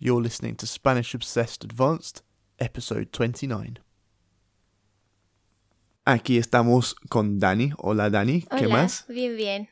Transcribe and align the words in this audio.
You're 0.00 0.22
listening 0.22 0.54
to 0.58 0.66
Spanish 0.66 1.12
Obsessed 1.14 1.64
Advanced, 1.64 2.22
episode 2.60 3.10
29. 3.10 3.80
Aquí 6.04 6.38
estamos 6.38 6.94
con 7.08 7.40
Dani. 7.40 7.72
Hola 7.78 8.08
Dani, 8.08 8.42
¿qué 8.42 8.66
Hola, 8.66 8.76
más? 8.76 9.04
Bien, 9.08 9.36
bien. 9.36 9.68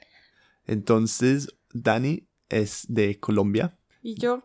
Entonces, 0.67 1.49
Dani 1.73 2.27
es 2.49 2.87
de 2.89 3.21
Colombia 3.21 3.79
Y 4.03 4.17
yo, 4.17 4.43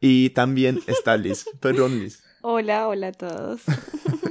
y 0.00 0.30
también 0.30 0.80
está 0.88 1.16
Liz. 1.16 1.46
Perdón, 1.60 2.00
Liz. 2.00 2.20
hola, 2.42 2.88
hola 2.88 3.08
a 3.08 3.12
todos. 3.12 3.62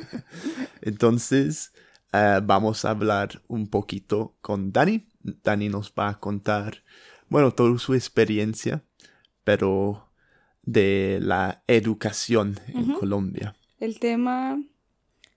Entonces, 0.81 1.71
eh, 2.11 2.41
vamos 2.43 2.83
a 2.83 2.89
hablar 2.89 3.41
un 3.47 3.69
poquito 3.69 4.35
con 4.41 4.73
Dani. 4.73 5.07
Dani 5.21 5.69
nos 5.69 5.93
va 5.97 6.09
a 6.09 6.19
contar, 6.19 6.83
bueno, 7.29 7.53
toda 7.53 7.79
su 7.79 7.93
experiencia, 7.93 8.83
pero 9.45 10.12
de 10.63 11.19
la 11.21 11.63
educación 11.67 12.59
en. 12.67 12.93
Colombia. 12.93 13.55
El 13.79 13.99
tema 13.99 14.61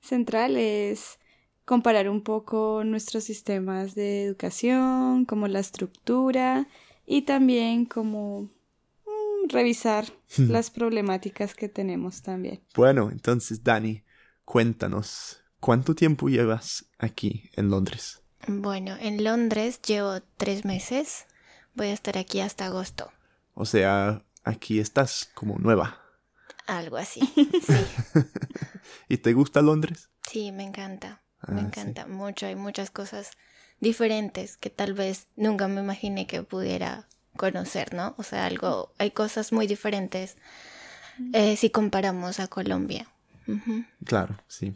central 0.00 0.56
es 0.56 1.18
comparar 1.64 2.08
un 2.08 2.22
poco 2.22 2.84
nuestros 2.84 3.24
sistemas 3.24 3.94
de 3.94 4.24
educación, 4.24 5.24
como 5.24 5.48
la 5.48 5.58
estructura 5.58 6.68
y 7.04 7.22
también 7.22 7.86
como 7.86 8.42
mm, 8.42 9.48
revisar 9.48 10.06
las 10.38 10.70
problemáticas 10.70 11.54
que 11.54 11.68
tenemos 11.68 12.22
también. 12.22 12.60
Bueno, 12.74 13.10
entonces, 13.10 13.64
Dani, 13.64 14.04
cuéntanos, 14.44 15.42
¿cuánto 15.58 15.94
tiempo 15.94 16.28
llevas 16.28 16.86
aquí 16.98 17.50
en 17.54 17.70
Londres? 17.70 18.22
Bueno, 18.46 18.96
en 19.00 19.24
Londres 19.24 19.80
llevo 19.82 20.20
tres 20.36 20.64
meses. 20.64 21.26
Voy 21.74 21.88
a 21.88 21.92
estar 21.92 22.16
aquí 22.16 22.40
hasta 22.40 22.66
agosto. 22.66 23.10
O 23.54 23.64
sea, 23.64 24.22
aquí 24.46 24.80
estás 24.80 25.30
como 25.34 25.58
nueva. 25.58 26.00
Algo 26.66 26.96
así. 26.96 27.20
Sí, 27.66 27.74
¿Y 29.08 29.18
te 29.18 29.32
gusta 29.32 29.62
Londres? 29.62 30.10
sí, 30.28 30.52
me 30.52 30.64
encanta. 30.64 31.22
Ah, 31.40 31.52
Me 31.52 31.60
sí. 31.60 31.66
encanta 31.68 32.06
mucho. 32.06 32.46
Hay 32.46 32.56
muchas 32.56 32.90
cosas 32.90 33.30
diferentes 33.80 34.56
que 34.56 34.70
tal 34.70 34.94
vez 34.94 35.28
nunca 35.36 35.68
me 35.68 35.80
imaginé 35.80 36.26
que 36.26 36.42
pudiera 36.42 37.08
conocer, 37.36 37.94
¿no? 37.94 38.14
O 38.18 38.22
sea, 38.22 38.46
algo, 38.46 38.92
hay 38.98 39.10
cosas 39.10 39.52
muy 39.52 39.66
diferentes 39.66 40.36
eh, 41.32 41.56
si 41.56 41.70
comparamos 41.70 42.40
a 42.40 42.48
Colombia. 42.48 43.08
Claro, 44.04 44.36
sí. 44.48 44.74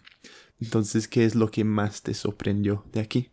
Entonces, 0.60 1.08
¿qué 1.08 1.24
es 1.24 1.34
lo 1.34 1.50
que 1.50 1.64
más 1.64 2.02
te 2.02 2.14
sorprendió 2.14 2.84
de 2.92 3.00
aquí? 3.00 3.30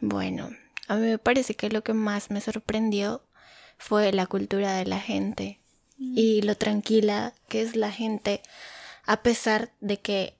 Bueno, 0.00 0.50
a 0.88 0.96
mí 0.96 1.06
me 1.06 1.18
parece 1.18 1.54
que 1.54 1.70
lo 1.70 1.82
que 1.82 1.94
más 1.94 2.30
me 2.30 2.40
sorprendió 2.40 3.25
fue 3.78 4.12
la 4.12 4.26
cultura 4.26 4.76
de 4.76 4.86
la 4.86 5.00
gente 5.00 5.60
y 5.98 6.42
lo 6.42 6.56
tranquila 6.56 7.32
que 7.48 7.62
es 7.62 7.74
la 7.74 7.90
gente 7.90 8.42
a 9.06 9.22
pesar 9.22 9.70
de 9.80 9.98
que 9.98 10.36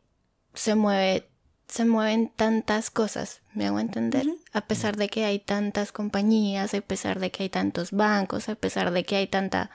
se 0.55 0.75
mueve 0.75 1.28
se 1.69 1.84
mueven 1.84 2.28
tantas 2.28 2.91
cosas, 2.91 3.41
¿me 3.53 3.67
hago 3.67 3.81
entender? 3.81 4.25
A 4.53 4.61
pesar 4.61 4.97
de 4.97 5.09
que 5.09 5.25
hay 5.25 5.41
tantas 5.41 5.91
compañías, 5.91 6.73
a 6.75 6.81
pesar 6.81 7.19
de 7.19 7.33
que 7.33 7.43
hay 7.43 7.48
tantos 7.48 7.91
bancos, 7.91 8.48
a 8.48 8.55
pesar 8.55 8.93
de 8.93 9.03
que 9.03 9.17
hay 9.17 9.27
tanta 9.27 9.71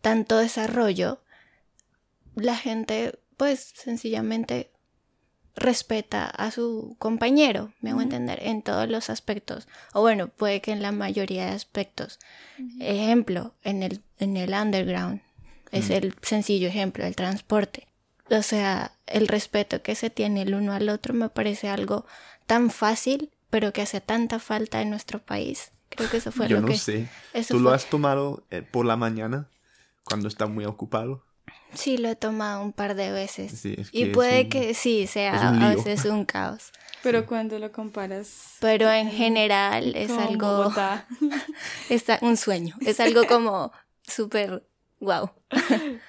tanto 0.00 0.38
desarrollo, 0.38 1.22
la 2.34 2.56
gente 2.56 3.20
pues 3.36 3.72
sencillamente 3.76 4.71
respeta 5.54 6.24
a 6.26 6.50
su 6.50 6.96
compañero, 6.98 7.72
me 7.80 7.90
hago 7.90 8.00
entender, 8.00 8.38
en 8.42 8.62
todos 8.62 8.88
los 8.88 9.10
aspectos. 9.10 9.68
O 9.92 10.00
bueno, 10.00 10.28
puede 10.28 10.60
que 10.60 10.72
en 10.72 10.82
la 10.82 10.92
mayoría 10.92 11.46
de 11.46 11.52
aspectos. 11.52 12.18
Ejemplo, 12.80 13.54
en 13.62 13.82
el, 13.82 14.02
en 14.18 14.36
el 14.36 14.52
underground. 14.54 15.20
Es 15.70 15.90
el 15.90 16.14
sencillo 16.22 16.68
ejemplo, 16.68 17.04
el 17.04 17.16
transporte. 17.16 17.86
O 18.30 18.42
sea, 18.42 18.92
el 19.06 19.28
respeto 19.28 19.82
que 19.82 19.94
se 19.94 20.10
tiene 20.10 20.42
el 20.42 20.54
uno 20.54 20.72
al 20.72 20.88
otro 20.88 21.14
me 21.14 21.28
parece 21.28 21.68
algo 21.68 22.06
tan 22.46 22.70
fácil, 22.70 23.30
pero 23.50 23.72
que 23.72 23.82
hace 23.82 24.00
tanta 24.00 24.38
falta 24.38 24.80
en 24.80 24.90
nuestro 24.90 25.18
país. 25.18 25.72
Creo 25.90 26.08
que 26.08 26.18
eso 26.18 26.32
fue 26.32 26.48
Yo 26.48 26.56
lo 26.56 26.62
no 26.62 26.68
que... 26.68 26.78
sé. 26.78 27.08
eso 27.34 27.54
¿Tú 27.54 27.60
lo 27.60 27.70
has 27.70 27.86
tomado 27.86 28.46
eh, 28.50 28.62
por 28.62 28.86
la 28.86 28.96
mañana 28.96 29.48
cuando 30.04 30.28
está 30.28 30.46
muy 30.46 30.64
ocupado? 30.64 31.24
Sí, 31.74 31.96
lo 31.98 32.08
he 32.08 32.16
tomado 32.16 32.62
un 32.62 32.72
par 32.72 32.94
de 32.94 33.10
veces. 33.10 33.52
Sí, 33.60 33.74
es 33.78 33.88
y 33.92 34.06
que 34.06 34.12
puede 34.12 34.42
un- 34.42 34.48
que 34.48 34.74
sí, 34.74 35.06
sea 35.06 35.50
un 35.52 35.62
a 35.62 35.74
veces 35.74 36.04
un 36.06 36.24
caos. 36.24 36.72
Pero 37.02 37.26
cuando 37.26 37.58
lo 37.58 37.72
comparas 37.72 38.56
Pero 38.60 38.90
en 38.90 39.10
general 39.10 39.94
es 39.96 40.10
algo... 40.10 40.56
Bogotá, 40.58 41.06
Es 41.88 42.04
un 42.20 42.36
sueño. 42.36 42.76
Es 42.80 43.00
algo 43.00 43.26
como 43.26 43.72
súper 44.06 44.66
wow. 45.00 45.30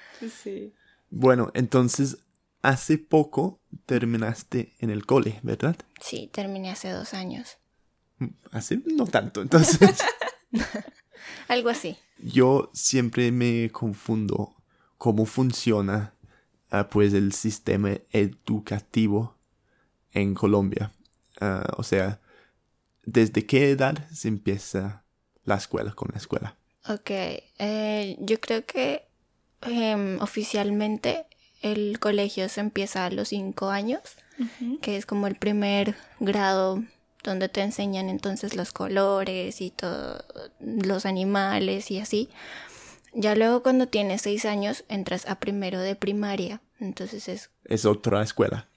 sí. 0.42 0.72
Bueno, 1.10 1.50
entonces, 1.54 2.18
hace 2.62 2.98
poco 2.98 3.60
terminaste 3.86 4.74
en 4.78 4.90
el 4.90 5.04
cole, 5.06 5.40
¿verdad? 5.42 5.76
Sí, 6.00 6.28
terminé 6.32 6.70
hace 6.70 6.90
dos 6.90 7.12
años. 7.14 7.58
Hace 8.52 8.80
no 8.86 9.06
tanto, 9.06 9.42
entonces. 9.42 9.98
Algo 11.48 11.68
así. 11.68 11.96
yo 12.18 12.70
siempre 12.74 13.32
me 13.32 13.70
confundo 13.70 14.54
cómo 15.04 15.26
funciona 15.26 16.14
ah, 16.70 16.88
pues 16.88 17.12
el 17.12 17.34
sistema 17.34 17.90
educativo 18.10 19.36
en 20.12 20.32
Colombia. 20.32 20.92
Ah, 21.42 21.74
o 21.76 21.82
sea, 21.82 22.22
¿desde 23.04 23.44
qué 23.44 23.68
edad 23.68 24.08
se 24.14 24.28
empieza 24.28 25.04
la 25.44 25.56
escuela 25.56 25.92
con 25.92 26.08
la 26.12 26.16
escuela? 26.16 26.56
Ok, 26.88 27.10
eh, 27.10 28.16
yo 28.18 28.40
creo 28.40 28.64
que 28.64 29.04
em, 29.60 30.18
oficialmente 30.22 31.26
el 31.60 31.98
colegio 31.98 32.48
se 32.48 32.62
empieza 32.62 33.04
a 33.04 33.10
los 33.10 33.28
cinco 33.28 33.68
años, 33.68 34.00
que 34.80 34.96
es 34.96 35.04
como 35.04 35.26
el 35.26 35.34
primer 35.34 35.96
grado 36.18 36.82
donde 37.22 37.50
te 37.50 37.60
enseñan 37.60 38.08
entonces 38.08 38.56
los 38.56 38.72
colores 38.72 39.60
y 39.60 39.70
todos 39.70 40.24
los 40.60 41.04
animales 41.04 41.90
y 41.90 41.98
así. 41.98 42.30
Ya 43.14 43.36
luego 43.36 43.62
cuando 43.62 43.86
tienes 43.86 44.22
seis 44.22 44.44
años 44.44 44.84
entras 44.88 45.26
a 45.28 45.38
primero 45.38 45.80
de 45.80 45.94
primaria, 45.94 46.60
entonces 46.80 47.28
es 47.28 47.50
Es 47.64 47.84
otra 47.84 48.22
escuela. 48.22 48.68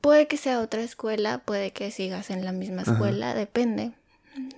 Puede 0.00 0.26
que 0.26 0.36
sea 0.36 0.60
otra 0.60 0.82
escuela, 0.82 1.38
puede 1.38 1.72
que 1.72 1.90
sigas 1.90 2.30
en 2.30 2.44
la 2.44 2.52
misma 2.52 2.82
escuela, 2.82 3.32
depende. 3.34 3.92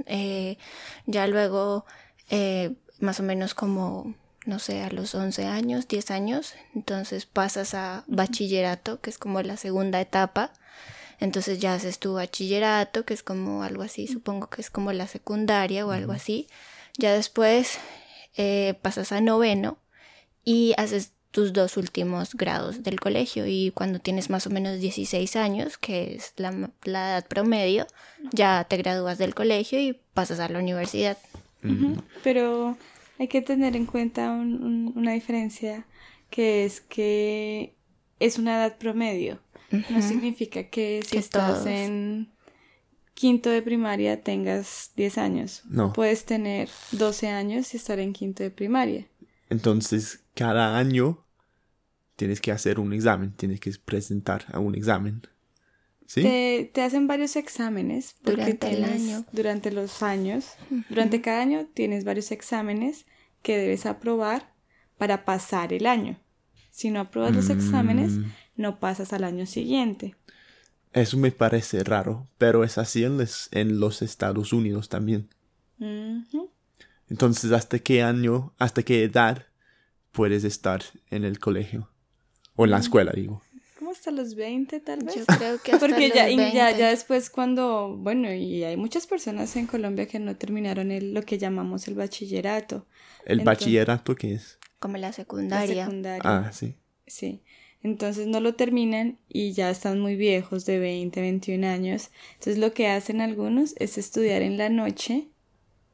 Eh, 0.06 0.56
ya 1.04 1.26
luego, 1.26 1.84
eh, 2.30 2.74
más 2.98 3.20
o 3.20 3.22
menos 3.22 3.54
como, 3.54 4.14
no 4.46 4.58
sé, 4.58 4.82
a 4.82 4.90
los 4.90 5.14
11 5.14 5.44
años, 5.44 5.86
10 5.86 6.10
años, 6.10 6.54
entonces 6.74 7.26
pasas 7.26 7.74
a 7.74 8.02
bachillerato, 8.08 9.00
que 9.00 9.10
es 9.10 9.18
como 9.18 9.42
la 9.42 9.56
segunda 9.56 10.00
etapa. 10.00 10.52
Entonces 11.20 11.60
ya 11.60 11.74
haces 11.74 11.98
tu 11.98 12.14
bachillerato, 12.14 13.04
que 13.04 13.14
es 13.14 13.22
como 13.22 13.62
algo 13.62 13.82
así, 13.82 14.06
supongo 14.06 14.48
que 14.48 14.62
es 14.62 14.70
como 14.70 14.92
la 14.92 15.06
secundaria 15.06 15.86
o 15.86 15.92
algo 15.92 16.12
así. 16.12 16.48
Ya 16.98 17.12
después 17.12 17.78
eh, 18.36 18.74
pasas 18.82 19.12
a 19.12 19.20
noveno 19.20 19.78
y 20.44 20.74
haces 20.76 21.12
tus 21.30 21.52
dos 21.52 21.76
últimos 21.76 22.34
grados 22.34 22.82
del 22.82 22.98
colegio 22.98 23.46
y 23.46 23.70
cuando 23.74 23.98
tienes 23.98 24.30
más 24.30 24.46
o 24.46 24.50
menos 24.50 24.80
16 24.80 25.36
años, 25.36 25.76
que 25.76 26.14
es 26.14 26.32
la, 26.36 26.70
la 26.84 27.10
edad 27.10 27.26
promedio, 27.26 27.86
ya 28.32 28.64
te 28.68 28.76
gradúas 28.78 29.18
del 29.18 29.34
colegio 29.34 29.78
y 29.78 30.00
pasas 30.14 30.40
a 30.40 30.48
la 30.48 30.58
universidad. 30.60 31.18
Pero 32.22 32.76
hay 33.18 33.28
que 33.28 33.42
tener 33.42 33.76
en 33.76 33.86
cuenta 33.86 34.30
un- 34.30 34.62
un- 34.62 34.92
una 34.96 35.12
diferencia 35.12 35.84
que 36.30 36.64
es 36.64 36.80
que 36.80 37.74
es 38.20 38.38
una 38.38 38.56
edad 38.56 38.76
promedio. 38.78 39.40
No 39.90 40.00
significa 40.00 40.64
que 40.64 41.02
si 41.04 41.10
Que 41.12 41.18
estás 41.18 41.54
todos. 41.54 41.66
en 41.66 42.28
quinto 43.16 43.48
de 43.50 43.62
primaria 43.62 44.22
tengas 44.22 44.92
10 44.94 45.18
años. 45.18 45.62
No. 45.68 45.92
Puedes 45.94 46.24
tener 46.26 46.68
12 46.92 47.28
años 47.28 47.72
y 47.72 47.78
estar 47.78 47.98
en 47.98 48.12
quinto 48.12 48.42
de 48.42 48.50
primaria. 48.50 49.06
Entonces, 49.48 50.20
cada 50.34 50.76
año 50.78 51.24
tienes 52.16 52.40
que 52.40 52.52
hacer 52.52 52.78
un 52.78 52.92
examen, 52.92 53.32
tienes 53.32 53.58
que 53.58 53.72
presentar 53.84 54.44
a 54.52 54.58
un 54.60 54.74
examen. 54.74 55.22
¿Sí? 56.06 56.22
Te, 56.22 56.70
te 56.72 56.82
hacen 56.82 57.06
varios 57.08 57.34
exámenes 57.36 58.14
porque 58.22 58.42
Durante 58.42 58.72
el 58.74 58.84
año. 58.84 59.24
Durante 59.32 59.72
los 59.72 60.02
años. 60.02 60.52
Durante 60.88 61.20
cada 61.20 61.40
año 61.40 61.66
tienes 61.74 62.04
varios 62.04 62.30
exámenes 62.30 63.06
que 63.42 63.56
debes 63.56 63.86
aprobar 63.86 64.52
para 64.98 65.24
pasar 65.24 65.72
el 65.72 65.86
año. 65.86 66.20
Si 66.70 66.90
no 66.90 67.00
apruebas 67.00 67.34
los 67.34 67.48
exámenes, 67.50 68.12
Mm. 68.12 68.24
no 68.56 68.78
pasas 68.78 69.12
al 69.14 69.24
año 69.24 69.46
siguiente. 69.46 70.14
Eso 70.96 71.16
me 71.18 71.30
parece 71.30 71.84
raro, 71.84 72.26
pero 72.38 72.64
es 72.64 72.78
así 72.78 73.04
en, 73.04 73.18
les- 73.18 73.48
en 73.52 73.78
los 73.80 74.02
Estados 74.02 74.52
Unidos 74.52 74.88
también. 74.88 75.28
Entonces, 77.08 77.52
¿hasta 77.52 77.78
qué 77.78 78.02
año, 78.02 78.52
hasta 78.58 78.82
qué 78.82 79.04
edad 79.04 79.46
puedes 80.12 80.44
estar 80.44 80.82
en 81.10 81.24
el 81.24 81.38
colegio? 81.38 81.90
O 82.56 82.64
en 82.64 82.70
la 82.70 82.78
escuela, 82.78 83.12
digo. 83.14 83.42
Como 83.78 83.90
hasta 83.90 84.10
los 84.10 84.34
20 84.34 84.80
tal 84.80 85.00
vez. 85.04 85.14
Yo 85.14 85.26
creo 85.26 85.60
que 85.62 85.72
hasta 85.72 85.86
Porque 85.86 86.08
los 86.08 86.16
ya, 86.16 86.28
y 86.30 86.36
ya, 86.36 86.64
20. 86.66 86.78
ya 86.80 86.88
después 86.88 87.28
cuando, 87.30 87.94
bueno, 87.96 88.32
y 88.32 88.64
hay 88.64 88.76
muchas 88.76 89.06
personas 89.06 89.54
en 89.56 89.66
Colombia 89.66 90.06
que 90.08 90.18
no 90.18 90.34
terminaron 90.36 90.90
el, 90.90 91.12
lo 91.12 91.22
que 91.22 91.36
llamamos 91.38 91.86
el 91.88 91.94
bachillerato. 91.94 92.86
¿El 93.26 93.40
Entonces- 93.40 93.44
bachillerato 93.44 94.14
qué 94.16 94.34
es? 94.34 94.58
como 94.78 94.96
la 94.98 95.08
la 95.08 95.12
secundaria. 95.12 95.84
secundaria. 95.84 96.22
Ah, 96.24 96.52
sí. 96.52 96.76
Sí. 97.06 97.42
Entonces 97.82 98.26
no 98.26 98.40
lo 98.40 98.54
terminan 98.54 99.18
y 99.28 99.52
ya 99.52 99.70
están 99.70 100.00
muy 100.00 100.16
viejos, 100.16 100.64
de 100.66 100.78
20, 100.78 101.20
21 101.20 101.64
años. 101.64 102.10
Entonces 102.34 102.58
lo 102.58 102.72
que 102.72 102.88
hacen 102.88 103.20
algunos 103.20 103.74
es 103.78 103.96
estudiar 103.98 104.42
en 104.42 104.58
la 104.58 104.68
noche, 104.68 105.28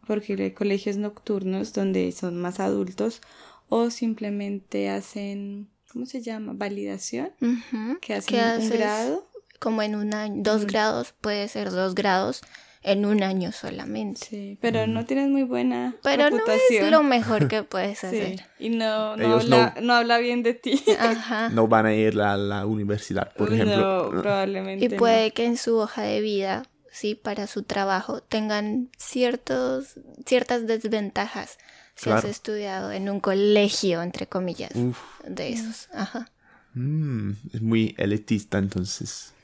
porque 0.06 0.34
hay 0.34 0.52
colegios 0.52 0.96
nocturnos 0.96 1.72
donde 1.72 2.10
son 2.12 2.40
más 2.40 2.60
adultos, 2.60 3.20
o 3.68 3.90
simplemente 3.90 4.88
hacen, 4.90 5.68
¿cómo 5.92 6.06
se 6.06 6.22
llama? 6.22 6.52
Validación, 6.54 7.30
Ujú. 7.40 7.98
que 8.00 8.14
hacen 8.14 8.38
¿Qué 8.38 8.64
un 8.64 8.70
grado. 8.70 9.28
Como 9.58 9.82
en 9.82 9.94
un 9.94 10.12
año, 10.12 10.42
dos 10.42 10.66
grados, 10.66 11.14
puede 11.20 11.46
ser 11.48 11.70
dos 11.70 11.94
grados 11.94 12.42
en 12.82 13.06
un 13.06 13.22
año 13.22 13.52
solamente. 13.52 14.20
Sí, 14.28 14.58
pero 14.60 14.86
no 14.86 15.04
tienes 15.04 15.28
muy 15.28 15.44
buena 15.44 15.94
Pero 16.02 16.30
no 16.30 16.38
es 16.46 16.90
lo 16.90 17.02
mejor 17.02 17.48
que 17.48 17.62
puedes 17.62 17.98
Sí, 18.00 18.06
hacer. 18.06 18.40
y 18.58 18.70
no, 18.70 19.16
no, 19.16 19.24
Ellos 19.24 19.44
habla, 19.44 19.74
no 19.80 19.94
habla 19.94 20.18
bien 20.18 20.42
de 20.42 20.54
ti. 20.54 20.82
Ajá. 20.98 21.48
No 21.52 21.68
van 21.68 21.86
a 21.86 21.94
ir 21.94 22.20
a 22.20 22.36
la 22.36 22.66
universidad, 22.66 23.32
por 23.34 23.52
ejemplo. 23.52 24.10
No, 24.12 24.22
probablemente 24.22 24.84
Y 24.84 24.88
no. 24.88 24.96
puede 24.96 25.30
que 25.32 25.44
en 25.46 25.56
su 25.56 25.76
hoja 25.76 26.02
de 26.02 26.20
vida, 26.20 26.64
sí, 26.90 27.14
para 27.14 27.46
su 27.46 27.62
trabajo, 27.62 28.20
tengan 28.22 28.90
ciertos, 28.98 29.94
ciertas 30.26 30.66
desventajas 30.66 31.58
si 31.94 32.10
has 32.10 32.24
estudiado 32.24 32.90
en 32.90 33.08
un 33.10 33.20
colegio, 33.20 34.02
entre 34.02 34.26
comillas, 34.26 34.74
Uf, 34.74 34.98
de 35.28 35.50
esos. 35.50 35.88
Ajá. 35.92 36.30
mm, 36.74 37.32
es 37.52 37.62
muy 37.62 37.94
elitista 37.98 38.58
entonces. 38.58 39.34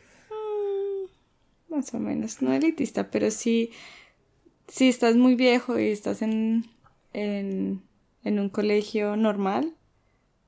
Más 1.78 1.94
o 1.94 1.98
menos, 2.00 2.42
no 2.42 2.52
elitista, 2.52 3.10
pero 3.10 3.30
sí, 3.30 3.70
si 4.66 4.88
estás 4.88 5.14
muy 5.16 5.34
viejo 5.36 5.78
y 5.78 5.88
estás 5.88 6.22
en, 6.22 6.66
en, 7.12 7.82
en 8.24 8.38
un 8.40 8.48
colegio 8.48 9.16
normal, 9.16 9.74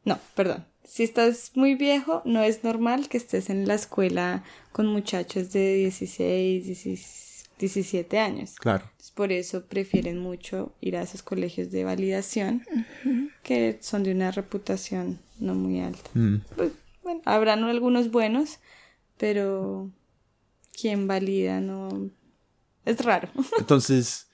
no, 0.05 0.19
perdón, 0.35 0.67
si 0.82 1.05
estás 1.05 1.53
muy 1.55 1.77
viejo, 1.77 2.21
no 2.25 2.43
es 2.43 2.65
normal 2.65 3.09
que 3.09 3.17
estés 3.17 3.49
en 3.49 3.69
la 3.69 3.75
escuela 3.75 4.43
con 4.73 4.87
muchachos 4.87 5.53
de 5.53 5.75
16, 5.77 6.67
16, 6.67 7.50
17 7.59 8.19
años. 8.19 8.56
Claro. 8.59 8.85
Entonces, 8.91 9.12
Por 9.12 9.31
eso 9.31 9.67
prefieren 9.67 10.19
mucho 10.19 10.75
ir 10.81 10.97
a 10.97 11.03
esos 11.03 11.23
colegios 11.23 11.71
de 11.71 11.85
validación 11.85 12.65
que 13.44 13.79
son 13.83 14.03
de 14.03 14.11
una 14.12 14.33
reputación 14.33 15.21
no 15.38 15.55
muy 15.55 15.81
alta. 15.81 16.11
Mm, 16.15 16.37
Pues, 16.56 16.73
bueno, 17.05 17.21
habrán 17.25 17.62
algunos 17.65 18.11
buenos, 18.11 18.59
pero 19.17 19.91
quien 20.81 21.06
valida 21.06 21.61
no 21.61 22.11
es 22.85 23.05
raro. 23.05 23.29
Entonces, 23.59 24.29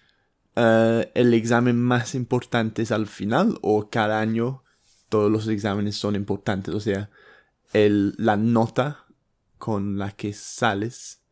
eh, 0.54 1.10
¿el 1.14 1.34
examen 1.34 1.80
más 1.80 2.14
importante 2.14 2.82
es 2.82 2.92
al 2.92 3.06
final 3.06 3.58
o 3.62 3.90
cada 3.90 4.20
año 4.20 4.62
todos 5.08 5.30
los 5.30 5.48
exámenes 5.48 5.96
son 5.96 6.14
importantes? 6.14 6.74
O 6.74 6.80
sea, 6.80 7.10
el, 7.72 8.14
la 8.18 8.36
nota 8.36 9.06
con 9.58 9.98
la 9.98 10.12
que 10.12 10.32
sales 10.32 11.22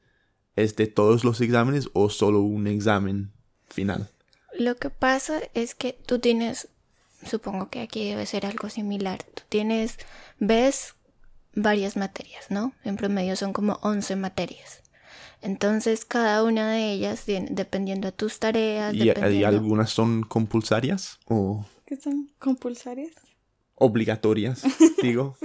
es 0.57 0.77
de 0.77 0.87
todos 0.87 1.25
los 1.25 1.41
exámenes 1.41 1.89
o 1.93 2.11
solo 2.11 2.41
un 2.41 2.67
examen 2.67 3.33
final? 3.69 4.11
Lo 4.57 4.77
que 4.77 4.91
pasa 4.91 5.41
es 5.53 5.75
que 5.75 5.99
tú 6.07 6.21
tienes, 6.21 6.69
supongo 7.29 7.71
que 7.71 7.81
aquí 7.81 8.09
debe 8.09 8.27
ser 8.27 8.47
algo 8.47 8.71
similar, 8.71 9.23
tú 9.35 9.43
tienes, 9.49 9.99
ves 10.39 10.95
varias 11.55 11.97
materias, 11.97 12.47
¿no? 12.51 12.73
En 12.85 12.97
promedio 12.97 13.37
son 13.37 13.53
como 13.53 13.79
11 13.83 14.17
materias. 14.17 14.83
Entonces 15.45 16.05
cada 16.05 16.43
una 16.43 16.73
de 16.73 16.93
ellas, 16.93 17.25
dependiendo 17.27 18.09
de 18.09 18.13
tus 18.13 18.39
tareas, 18.41 18.93
¿Y, 18.95 19.03
y 19.03 19.07
dependiendo... 19.09 19.47
algunas 19.49 19.91
son 19.91 20.23
compulsarias 20.25 21.19
o 21.27 21.65
¿Qué 21.87 21.97
son 21.97 22.31
compulsarias? 22.39 23.13
obligatorias? 23.77 24.63
Digo, 25.03 25.37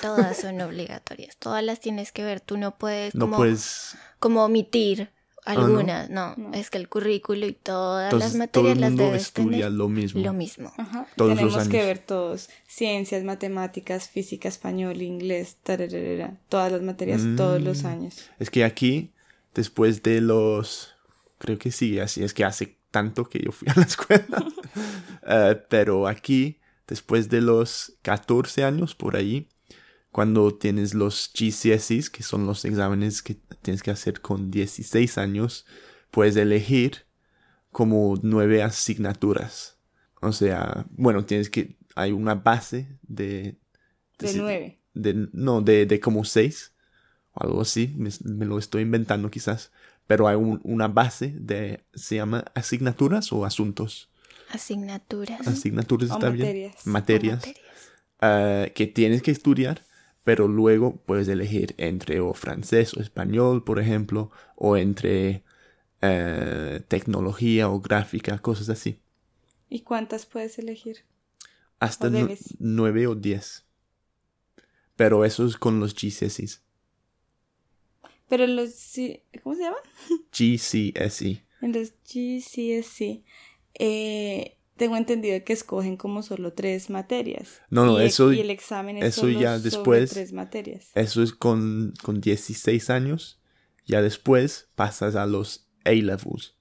Todas 0.00 0.36
son 0.38 0.60
obligatorias, 0.60 1.36
todas 1.38 1.62
las 1.64 1.80
tienes 1.80 2.12
que 2.12 2.22
ver, 2.24 2.40
tú 2.40 2.56
no 2.56 2.76
puedes 2.78 3.14
no 3.14 3.24
como, 3.26 3.36
puedes... 3.38 3.96
como 4.18 4.44
omitir 4.44 5.10
Ah, 5.44 5.54
¿no? 5.54 5.62
algunas, 5.62 6.08
no, 6.08 6.36
No. 6.36 6.54
es 6.54 6.70
que 6.70 6.78
el 6.78 6.88
currículo 6.88 7.46
y 7.48 7.52
todas 7.52 8.12
Entonces, 8.12 8.38
las 8.38 8.50
todo 8.52 8.62
materias 8.62 8.74
el 8.76 8.80
las 8.80 8.90
mundo 8.90 9.04
debes 9.06 9.22
estudia 9.22 9.50
tener 9.64 9.72
lo 9.72 9.88
mismo. 9.88 10.20
lo 10.22 10.32
mismo. 10.32 10.72
Ajá. 10.76 11.04
Todos 11.16 11.30
los 11.30 11.38
Tenemos 11.40 11.68
que 11.68 11.78
años. 11.78 11.86
ver 11.88 11.98
todos. 11.98 12.48
Ciencias, 12.68 13.24
matemáticas, 13.24 14.08
física, 14.08 14.48
español, 14.48 15.02
inglés, 15.02 15.56
tararara, 15.64 16.36
todas 16.48 16.70
las 16.70 16.82
materias, 16.82 17.22
todos 17.36 17.60
los 17.60 17.82
Mm. 17.82 17.86
años. 17.86 18.14
Es 18.38 18.50
que 18.50 18.62
aquí, 18.62 19.10
después 19.54 20.02
de 20.02 20.20
los... 20.20 20.94
Creo 21.38 21.58
que 21.58 21.70
sí, 21.72 21.98
así 21.98 22.22
es 22.22 22.34
que 22.34 22.44
hace 22.44 22.78
tanto 22.90 23.24
que 23.28 23.40
yo 23.40 23.52
fui 23.52 23.68
a 23.68 23.74
la 23.78 23.82
escuela. 23.86 24.46
Eh, 25.26 25.62
pero 25.68 26.06
aquí, 26.06 26.60
después 26.86 27.28
de 27.28 27.40
los 27.40 27.94
14 28.02 28.64
años 28.64 28.94
por 28.94 29.16
ahí, 29.16 29.48
cuando 30.10 30.54
tienes 30.54 30.94
los 30.94 31.30
GCSEs, 31.34 32.10
que 32.10 32.22
son 32.22 32.46
los 32.46 32.64
exámenes 32.64 33.22
que 33.22 33.36
tienes 33.62 33.82
que 33.82 33.90
hacer 33.90 34.20
con 34.20 34.50
16 34.50 35.18
años, 35.18 35.66
puedes 36.10 36.36
elegir 36.36 37.06
como 37.70 38.14
nueve 38.22 38.62
asignaturas. 38.62 39.78
O 40.20 40.32
sea, 40.32 40.86
bueno, 40.90 41.24
tienes 41.24 41.50
que... 41.50 41.76
Hay 41.94 42.12
una 42.12 42.34
base 42.34 42.98
de... 43.02 43.58
De 44.18 44.28
si- 44.28 44.38
nueve. 44.38 44.80
de, 44.94 45.28
no, 45.32 45.60
de, 45.62 45.86
de 45.86 46.00
como 46.00 46.24
seis, 46.24 46.71
o 47.34 47.44
algo 47.44 47.60
así, 47.62 47.94
me, 47.96 48.10
me 48.24 48.44
lo 48.46 48.58
estoy 48.58 48.82
inventando 48.82 49.30
quizás, 49.30 49.70
pero 50.06 50.28
hay 50.28 50.36
un- 50.36 50.60
una 50.64 50.88
base 50.88 51.34
de, 51.38 51.84
se 51.94 52.16
llama 52.16 52.44
asignaturas 52.54 53.32
o 53.32 53.44
asuntos. 53.44 54.10
Asignaturas. 54.50 55.46
Asignaturas 55.46 56.10
O 56.10 56.14
está 56.14 56.28
bien. 56.30 56.46
materias. 56.46 56.74
o 56.86 56.90
Materias. 56.90 57.36
materias. 57.38 57.60
ah, 58.20 58.66
que 58.74 58.86
tienes 58.86 59.22
que 59.22 59.30
estudiar, 59.30 59.84
pero 60.24 60.46
luego 60.48 60.96
puedes 61.06 61.26
elegir 61.28 61.74
entre 61.78 62.20
o 62.20 62.34
francés 62.34 62.94
o 62.96 63.00
español, 63.00 63.64
por 63.64 63.80
ejemplo, 63.80 64.30
o 64.56 64.76
entre 64.76 65.42
eh, 66.02 66.82
tecnología 66.88 67.68
o 67.68 67.80
gráfica, 67.80 68.38
cosas 68.38 68.68
así. 68.68 69.00
¿Y 69.70 69.80
cuántas 69.80 70.26
puedes 70.26 70.58
elegir? 70.58 71.04
Hasta 71.80 72.08
O 72.08 72.10
nueve 72.58 73.06
o 73.06 73.14
diez. 73.14 73.64
Pero 74.96 75.24
eso 75.24 75.46
es 75.46 75.56
con 75.56 75.80
los 75.80 75.94
GCSEs. 75.94 76.62
Pero 78.32 78.46
los... 78.46 78.70
¿Cómo 79.42 79.54
se 79.54 79.60
llaman? 79.62 79.80
GCSE. 80.32 81.44
En 81.60 81.72
los 81.74 81.92
GCSE, 82.10 83.22
eh, 83.74 84.56
tengo 84.78 84.96
entendido 84.96 85.44
que 85.44 85.52
escogen 85.52 85.98
como 85.98 86.22
solo 86.22 86.54
tres 86.54 86.88
materias. 86.88 87.60
No, 87.68 87.84
no, 87.84 88.02
y, 88.02 88.06
eso- 88.06 88.32
Y 88.32 88.40
el 88.40 88.48
examen 88.48 88.96
es 88.96 89.04
eso 89.04 89.20
solo 89.20 89.38
ya 89.38 89.58
sobre 89.58 89.62
después- 89.70 90.10
tres 90.12 90.32
materias. 90.32 90.86
Eso 90.94 91.22
es 91.22 91.34
con, 91.34 91.92
con 92.02 92.22
16 92.22 92.88
años. 92.88 93.38
Ya 93.84 94.00
después 94.00 94.70
pasas 94.76 95.14
a 95.14 95.26
los 95.26 95.68
A-levels, 95.84 96.54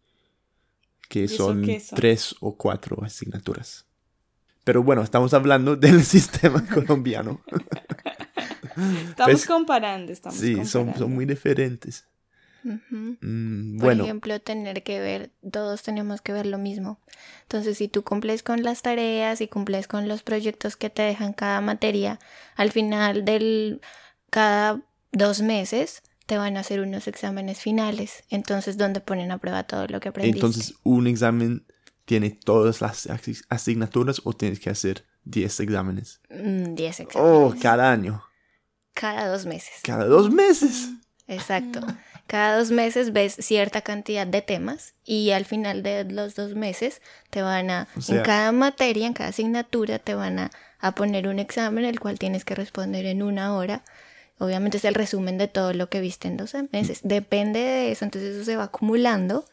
que 1.07 1.29
son 1.29 1.65
son? 1.65 1.95
tres 1.95 2.35
o 2.41 2.57
cuatro 2.57 3.01
asignaturas. 3.01 3.85
Pero 4.65 4.83
bueno, 4.83 5.03
estamos 5.03 5.33
hablando 5.33 5.75
del 5.77 6.03
sistema 6.03 6.65
colombiano. 6.73 7.41
Estamos 8.75 9.15
pues, 9.33 9.45
comparando, 9.45 10.11
estamos 10.11 10.39
sí, 10.39 10.53
son, 10.55 10.63
comparando. 10.87 10.99
son 10.99 11.13
muy 11.13 11.25
diferentes. 11.25 12.05
Mm, 12.63 13.77
Por 13.77 13.85
bueno, 13.85 14.03
ejemplo, 14.03 14.39
tener 14.39 14.83
que 14.83 14.99
ver, 14.99 15.31
todos 15.51 15.81
tenemos 15.83 16.21
que 16.21 16.31
ver 16.33 16.45
lo 16.45 16.57
mismo. 16.57 16.99
Entonces, 17.43 17.77
si 17.77 17.87
tú 17.87 18.03
cumples 18.03 18.43
con 18.43 18.63
las 18.63 18.81
tareas 18.81 19.41
y 19.41 19.47
cumples 19.47 19.87
con 19.87 20.07
los 20.07 20.23
proyectos 20.23 20.75
que 20.77 20.89
te 20.89 21.01
dejan 21.01 21.33
cada 21.33 21.61
materia, 21.61 22.19
al 22.55 22.71
final 22.71 23.25
del 23.25 23.81
cada 24.29 24.81
dos 25.11 25.41
meses 25.41 26.03
te 26.27 26.37
van 26.37 26.55
a 26.55 26.61
hacer 26.61 26.79
unos 26.81 27.07
exámenes 27.07 27.59
finales. 27.59 28.23
Entonces, 28.29 28.77
donde 28.77 29.01
ponen 29.01 29.31
a 29.31 29.39
prueba 29.39 29.63
todo 29.63 29.87
lo 29.87 29.99
que 29.99 30.09
aprendiste. 30.09 30.45
entonces 30.45 30.75
un 30.83 31.07
examen 31.07 31.65
tiene 32.05 32.29
todas 32.29 32.81
las 32.81 33.07
asi- 33.07 33.41
asignaturas 33.49 34.21
o 34.23 34.33
tienes 34.33 34.59
que 34.59 34.69
hacer 34.69 35.05
10 35.23 35.59
exámenes. 35.59 36.21
Mm, 36.29 36.75
10 36.75 36.99
exámenes. 37.01 37.33
Oh, 37.35 37.53
cada 37.61 37.91
año. 37.91 38.23
Cada 39.01 39.27
dos 39.27 39.45
meses. 39.47 39.73
Cada 39.83 40.05
dos 40.05 40.31
meses. 40.31 40.89
Exacto. 41.27 41.81
Cada 42.27 42.57
dos 42.57 42.71
meses 42.71 43.11
ves 43.11 43.35
cierta 43.39 43.81
cantidad 43.81 44.25
de 44.27 44.41
temas 44.41 44.93
y 45.03 45.31
al 45.31 45.43
final 45.45 45.81
de 45.83 46.03
los 46.05 46.35
dos 46.35 46.55
meses 46.55 47.01
te 47.29 47.41
van 47.41 47.69
a, 47.71 47.87
O 47.97 48.01
sea- 48.01 48.17
en 48.17 48.23
cada 48.23 48.51
materia, 48.51 49.07
en 49.07 49.13
cada 49.13 49.29
asignatura, 49.31 49.99
te 49.99 50.13
van 50.13 50.39
a, 50.39 50.51
a 50.79 50.93
poner 50.95 51.27
un 51.27 51.39
examen 51.39 51.83
el 51.83 51.99
cual 51.99 52.19
tienes 52.19 52.45
que 52.45 52.55
responder 52.55 53.05
en 53.05 53.21
una 53.23 53.55
hora. 53.55 53.83
Obviamente 54.37 54.77
es 54.77 54.85
el 54.85 54.93
resumen 54.95 55.37
de 55.37 55.47
todo 55.47 55.73
lo 55.73 55.89
que 55.89 55.99
viste 55.99 56.27
en 56.27 56.37
dos 56.37 56.53
meses. 56.71 56.99
Depende 57.03 57.59
de 57.59 57.91
eso, 57.91 58.05
entonces 58.05 58.35
eso 58.35 58.45
se 58.45 58.55
va 58.55 58.65
acumulando 58.65 59.45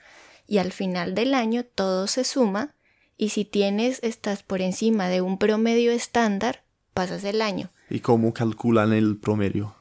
y 0.46 0.58
al 0.58 0.72
final 0.72 1.14
del 1.14 1.34
año 1.34 1.64
todo 1.64 2.06
se 2.06 2.24
suma 2.24 2.74
y 3.16 3.30
si 3.30 3.44
tienes, 3.44 3.98
estás 4.02 4.42
por 4.42 4.62
encima 4.62 5.08
de 5.08 5.20
un 5.20 5.38
promedio 5.38 5.90
estándar, 5.92 6.62
pasas 6.94 7.24
el 7.24 7.42
año. 7.42 7.70
¿Y 7.90 8.00
cómo 8.00 8.32
calculan 8.32 8.92
el 8.92 9.16
promedio? 9.18 9.74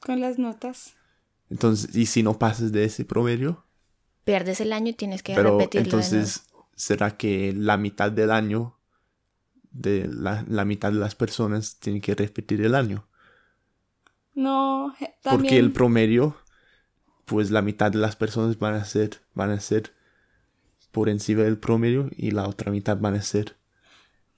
Con 0.00 0.20
las 0.20 0.38
notas. 0.38 0.94
Entonces, 1.50 1.94
¿y 1.94 2.06
si 2.06 2.22
no 2.22 2.38
pasas 2.38 2.72
de 2.72 2.84
ese 2.84 3.04
promedio? 3.04 3.64
Pierdes 4.24 4.60
el 4.60 4.72
año 4.72 4.90
y 4.90 4.94
tienes 4.94 5.22
que 5.22 5.34
Pero 5.34 5.58
repetirlo. 5.58 5.98
de 6.00 6.10
nuevo. 6.10 6.16
entonces, 6.24 6.46
¿será 6.74 7.16
que 7.16 7.52
la 7.56 7.76
mitad 7.76 8.10
del 8.10 8.30
año 8.30 8.78
de 9.70 10.06
la, 10.08 10.44
la 10.48 10.64
mitad 10.64 10.92
de 10.92 10.98
las 10.98 11.14
personas 11.14 11.78
tienen 11.78 12.00
que 12.02 12.14
repetir 12.14 12.60
el 12.62 12.74
año. 12.74 13.06
No, 14.34 14.92
je- 14.98 15.14
Porque 15.28 15.58
el 15.58 15.66
también. 15.66 15.72
promedio, 15.72 16.36
pues 17.26 17.50
la 17.50 17.62
mitad 17.62 17.90
de 17.92 17.98
las 17.98 18.16
personas 18.16 18.58
van 18.58 18.74
a 18.74 18.84
ser, 18.84 19.20
van 19.34 19.50
a 19.50 19.60
ser 19.60 19.92
por 20.92 21.08
encima 21.08 21.42
del 21.42 21.58
promedio 21.58 22.10
y 22.16 22.30
la 22.32 22.46
otra 22.48 22.70
mitad 22.72 22.98
van 22.98 23.14
a 23.14 23.22
ser. 23.22 23.56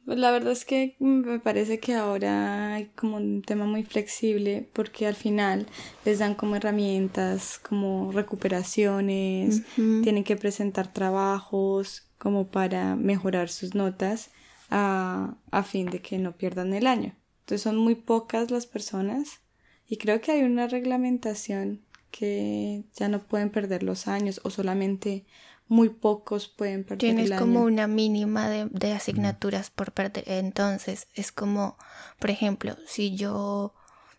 Pues 0.04 0.18
la 0.18 0.30
verdad 0.30 0.52
es 0.52 0.66
que 0.66 0.96
me 0.98 1.38
parece 1.38 1.80
que 1.80 1.94
ahora 1.94 2.74
hay 2.74 2.86
como 2.94 3.16
un 3.16 3.40
tema 3.40 3.64
muy 3.64 3.84
flexible 3.84 4.68
porque 4.74 5.06
al 5.06 5.14
final 5.14 5.66
les 6.04 6.18
dan 6.18 6.34
como 6.34 6.56
herramientas, 6.56 7.58
como 7.58 8.12
recuperaciones, 8.12 9.62
tienen 10.02 10.24
que 10.24 10.36
presentar 10.36 10.92
trabajos 10.92 12.06
como 12.18 12.48
para 12.48 12.96
mejorar 12.96 13.48
sus 13.48 13.74
notas 13.74 14.30
a, 14.70 15.36
a 15.50 15.62
fin 15.62 15.86
de 15.86 16.00
que 16.00 16.18
no 16.18 16.36
pierdan 16.36 16.74
el 16.74 16.86
año. 16.86 17.16
Entonces 17.40 17.62
son 17.62 17.78
muy 17.78 17.94
pocas 17.94 18.50
las 18.50 18.66
personas 18.66 19.40
y 19.86 19.96
creo 19.96 20.20
que 20.20 20.32
hay 20.32 20.42
una 20.42 20.66
reglamentación 20.66 21.80
que 22.10 22.84
ya 22.94 23.08
no 23.08 23.20
pueden 23.20 23.50
perder 23.50 23.82
los 23.82 24.06
años 24.06 24.40
o 24.44 24.50
solamente 24.50 25.24
muy 25.68 25.88
pocos 25.88 26.48
pueden 26.48 26.84
perder 26.84 26.98
Tienes 26.98 27.26
el 27.26 27.32
año. 27.34 27.40
como 27.42 27.62
una 27.62 27.86
mínima 27.86 28.48
de, 28.48 28.66
de 28.70 28.92
asignaturas 28.92 29.70
por 29.70 29.92
perder. 29.92 30.24
Entonces, 30.26 31.08
es 31.14 31.32
como, 31.32 31.76
por 32.18 32.30
ejemplo, 32.30 32.76
si 32.86 33.14
yo 33.16 33.74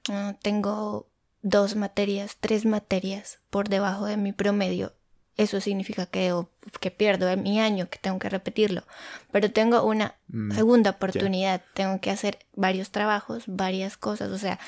ah, 0.09 0.35
tengo 0.41 1.07
dos 1.41 1.75
materias, 1.75 2.37
tres 2.39 2.65
materias 2.65 3.39
por 3.49 3.69
debajo 3.69 4.05
de 4.07 4.17
mi 4.17 4.31
promedio, 4.33 4.93
eso 5.37 5.59
significa 5.61 6.05
que, 6.05 6.31
o- 6.31 6.49
que 6.79 6.91
pierdo 6.91 7.35
mi 7.37 7.59
año, 7.59 7.89
que 7.89 7.99
tengo 7.99 8.17
que 8.19 8.29
repetirlo. 8.29 8.83
Pero 9.31 9.51
tengo 9.51 9.83
una 9.83 10.15
Mm, 10.27 10.53
segunda 10.53 10.91
oportunidad, 10.91 11.61
tengo 11.75 11.99
que 12.01 12.09
hacer 12.09 12.39
varios 12.55 12.89
trabajos, 12.91 13.43
varias 13.47 13.95
cosas, 13.97 14.31
o 14.31 14.37
sea, 14.39 14.59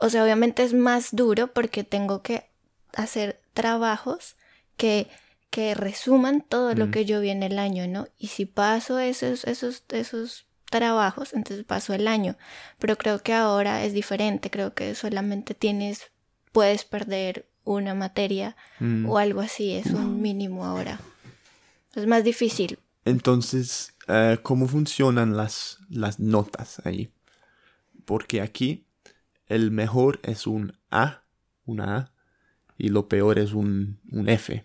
o 0.00 0.08
sea, 0.08 0.24
obviamente 0.24 0.62
es 0.62 0.72
más 0.74 1.08
duro 1.14 1.52
porque 1.52 1.84
tengo 1.84 2.22
que 2.22 2.48
hacer 2.94 3.40
trabajos 3.52 4.36
que, 4.76 5.08
que 5.52 5.74
resuman 5.74 6.40
todo 6.40 6.74
lo 6.74 6.86
Mm. 6.86 6.90
que 6.92 7.04
yo 7.04 7.20
vi 7.20 7.28
en 7.28 7.42
el 7.42 7.58
año, 7.58 7.86
¿no? 7.86 8.08
Y 8.18 8.28
si 8.28 8.46
paso 8.46 8.98
esos, 8.98 9.44
esos, 9.44 9.84
esos 9.90 10.46
trabajos, 10.70 11.34
entonces 11.34 11.66
paso 11.66 11.92
el 11.92 12.08
año. 12.08 12.36
Pero 12.78 12.96
creo 12.96 13.18
que 13.22 13.34
ahora 13.34 13.84
es 13.84 13.92
diferente, 13.92 14.50
creo 14.50 14.72
que 14.72 14.94
solamente 14.94 15.52
tienes, 15.52 16.10
puedes 16.52 16.84
perder 16.86 17.46
una 17.64 17.94
materia 17.94 18.56
mm. 18.80 19.06
o 19.08 19.18
algo 19.18 19.42
así, 19.42 19.74
es 19.74 19.86
un 19.88 20.22
mínimo 20.22 20.64
ahora. 20.64 20.98
Es 21.94 22.06
más 22.06 22.24
difícil. 22.24 22.78
Entonces, 23.04 23.94
eh, 24.08 24.38
¿cómo 24.42 24.66
funcionan 24.66 25.36
las, 25.36 25.80
las 25.90 26.18
notas 26.18 26.80
ahí? 26.86 27.12
Porque 28.06 28.40
aquí 28.40 28.86
el 29.48 29.70
mejor 29.70 30.18
es 30.22 30.46
un 30.46 30.78
A, 30.90 31.24
una 31.66 31.96
A, 31.96 32.12
y 32.78 32.88
lo 32.88 33.06
peor 33.06 33.38
es 33.38 33.52
un, 33.52 34.00
un 34.10 34.30
F. 34.30 34.64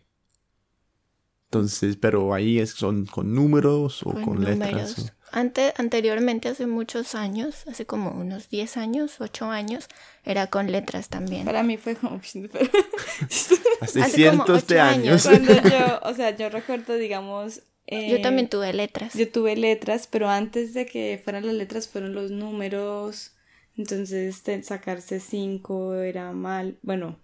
Entonces, 1.49 1.95
pero 1.97 2.33
ahí 2.33 2.59
es, 2.59 2.71
son 2.71 3.05
con 3.05 3.33
números 3.33 4.03
o 4.03 4.11
con, 4.11 4.23
con 4.23 4.43
letras. 4.43 4.59
números. 4.97 5.13
Ante, 5.31 5.73
anteriormente, 5.77 6.47
hace 6.49 6.67
muchos 6.67 7.15
años, 7.15 7.65
hace 7.67 7.85
como 7.85 8.11
unos 8.11 8.49
10 8.49 8.77
años, 8.77 9.19
8 9.19 9.45
años, 9.51 9.87
era 10.23 10.47
con 10.47 10.71
letras 10.71 11.09
también. 11.09 11.45
Para 11.45 11.63
mí 11.63 11.77
fue 11.77 11.95
como... 11.95 12.19
Hace, 13.81 14.01
Hace 14.01 14.03
cientos 14.03 14.63
como 14.63 14.73
de 14.73 14.79
años. 14.79 15.25
años. 15.25 15.25
Cuando 15.25 15.53
yo, 15.69 15.99
o 16.03 16.13
sea, 16.13 16.35
yo 16.35 16.49
recuerdo, 16.49 16.95
digamos... 16.95 17.61
eh, 17.87 18.09
Yo 18.09 18.21
también 18.21 18.49
tuve 18.49 18.73
letras. 18.73 19.13
Yo 19.13 19.29
tuve 19.31 19.55
letras, 19.55 20.07
pero 20.07 20.29
antes 20.29 20.73
de 20.73 20.85
que 20.85 21.19
fueran 21.23 21.45
las 21.45 21.55
letras 21.55 21.87
fueron 21.87 22.13
los 22.13 22.31
números. 22.31 23.33
Entonces 23.75 24.41
sacarse 24.63 25.19
cinco 25.19 25.93
era 25.95 26.31
mal. 26.31 26.79
Bueno, 26.81 27.19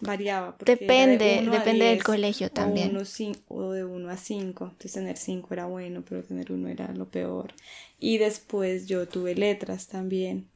variaba. 0.00 0.56
porque 0.56 0.72
era 0.72 0.80
de 1.06 1.18
Depende, 1.18 1.38
uno 1.42 1.52
depende 1.52 1.84
del 1.86 1.94
10, 1.96 2.04
colegio 2.04 2.46
o 2.46 2.50
también. 2.50 2.90
uno 2.90 3.00
cin- 3.00 3.40
o 3.48 3.72
de 3.72 3.84
1 3.84 4.08
a 4.10 4.16
5. 4.16 4.64
Entonces 4.64 4.92
tener 4.92 5.16
5 5.16 5.48
era 5.54 5.66
bueno, 5.66 6.04
pero 6.08 6.22
tener 6.24 6.52
uno 6.52 6.68
era 6.68 6.92
lo 6.94 7.08
peor. 7.08 7.52
Y 7.98 8.18
después 8.18 8.86
yo 8.86 9.06
tuve 9.08 9.34
letras 9.34 9.88
también. 9.88 10.48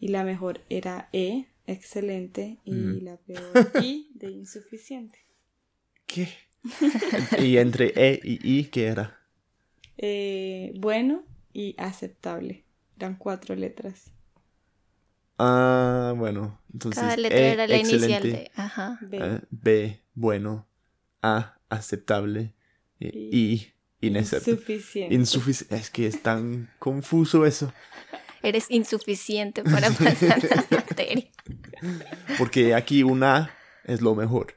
Y 0.00 0.08
la 0.08 0.24
mejor 0.24 0.60
era 0.68 1.08
E, 1.12 1.46
excelente. 1.66 2.58
Y 2.64 2.72
Mm. 2.72 3.04
la 3.04 3.16
peor 3.16 3.52
I, 3.82 4.10
de 4.14 4.30
insuficiente. 4.30 5.18
¿Qué? 6.06 6.28
y 7.42 7.56
entre 7.58 7.92
E 7.96 8.20
y 8.22 8.58
I, 8.60 8.64
¿qué 8.66 8.86
era? 8.86 9.20
Eh, 9.96 10.72
bueno 10.76 11.24
y 11.52 11.74
aceptable. 11.78 12.64
Eran 12.96 13.16
cuatro 13.16 13.54
letras. 13.54 14.12
Ah, 15.38 16.12
bueno. 16.16 16.60
Entonces, 16.72 17.00
Cada 17.02 17.16
letra 17.16 17.38
E, 17.38 17.52
era 17.52 17.66
la 17.66 17.76
inicial 17.76 18.02
excelente, 18.04 18.28
de. 18.28 18.50
Ajá. 18.56 18.98
B. 19.02 19.18
eh, 19.20 19.40
B, 19.50 20.02
bueno. 20.14 20.66
A, 21.22 21.58
aceptable. 21.68 22.54
y 23.00 23.08
I, 23.36 23.72
inaceptable. 24.00 24.60
Insuficiente. 25.10 25.76
Es 25.76 25.90
que 25.90 26.06
es 26.06 26.22
tan 26.22 26.70
confuso 26.78 27.44
eso. 27.46 27.72
Eres 28.42 28.66
insuficiente 28.70 29.64
para 29.64 29.90
pasar 29.90 30.38
la 30.44 30.64
materia. 30.70 31.24
Porque 32.38 32.74
aquí 32.74 33.02
un 33.02 33.22
A 33.24 33.50
es 33.84 34.00
lo 34.00 34.14
mejor. 34.14 34.54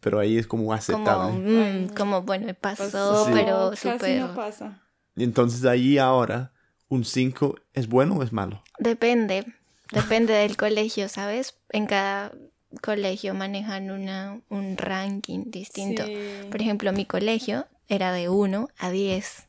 Pero 0.00 0.18
ahí 0.20 0.36
es 0.38 0.46
como 0.46 0.64
Como, 0.64 0.72
aceptable. 0.74 1.32
mm, 1.32 1.88
como 1.96 2.22
bueno, 2.22 2.46
me 2.46 2.54
pasó, 2.54 2.84
Pasó, 2.84 3.28
pero 3.32 3.74
súper. 3.74 4.20
no 4.20 4.34
pasa. 4.34 4.82
Y 5.16 5.24
entonces 5.24 5.64
ahí 5.64 5.98
ahora, 5.98 6.52
un 6.88 7.04
5 7.04 7.56
es 7.72 7.88
bueno 7.88 8.16
o 8.16 8.22
es 8.22 8.32
malo. 8.32 8.62
Depende, 8.78 9.44
depende 9.92 10.32
del 10.34 10.56
colegio, 10.56 11.08
¿sabes? 11.08 11.58
En 11.70 11.86
cada 11.86 12.32
colegio 12.82 13.34
manejan 13.34 13.90
una, 13.90 14.40
un 14.48 14.76
ranking 14.76 15.44
distinto. 15.50 16.04
Sí. 16.04 16.16
Por 16.50 16.60
ejemplo, 16.60 16.92
mi 16.92 17.06
colegio 17.06 17.66
era 17.88 18.12
de 18.12 18.28
1 18.28 18.68
a 18.78 18.90
10. 18.90 19.48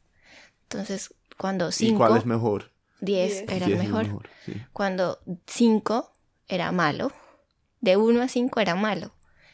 Entonces, 0.63 1.13
cuando 1.37 1.69
¿Y 1.79 1.93
cuál 1.93 2.11
5, 2.11 2.17
es 2.17 2.25
mejor? 2.25 2.71
10 3.01 3.29
Diez. 3.29 3.43
era 3.49 3.65
Diez 3.67 3.79
el 3.79 3.85
es 3.85 3.91
mejor. 3.91 4.29
sí. 4.45 4.53
Cuando 4.73 5.19
5 5.47 6.11
era 6.47 6.71
malo. 6.71 7.11
De 7.81 7.95
1 7.97 8.21
a 8.21 8.27
5 8.27 8.59
era 8.59 8.75
malo. 8.75 9.13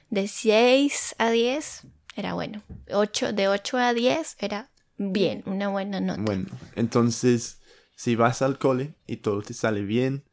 De 0.09 0.27
6 0.27 1.15
a 1.17 1.31
10 1.31 1.87
era 2.15 2.33
bueno. 2.33 2.63
8, 2.91 3.33
de 3.33 3.47
8 3.47 3.77
a 3.77 3.93
10 3.93 4.37
era 4.39 4.69
bien, 4.97 5.43
una 5.45 5.69
buena 5.69 5.99
nota. 5.99 6.21
Bueno, 6.21 6.47
entonces, 6.75 7.59
si 7.95 8.15
vas 8.15 8.41
al 8.41 8.59
cole 8.59 8.93
y 9.07 9.17
todo 9.17 9.41
te 9.41 9.53
sale 9.53 9.81
bien 9.81 10.23